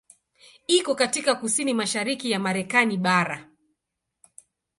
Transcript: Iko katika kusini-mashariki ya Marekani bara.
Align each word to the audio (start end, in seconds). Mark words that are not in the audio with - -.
Iko 0.67 0.95
katika 0.95 1.35
kusini-mashariki 1.35 2.31
ya 2.31 2.39
Marekani 2.39 2.97
bara. 2.97 3.49